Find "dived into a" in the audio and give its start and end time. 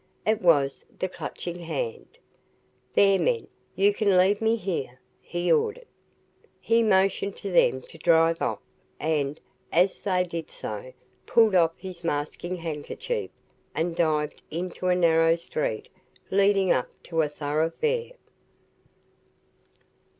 13.95-14.95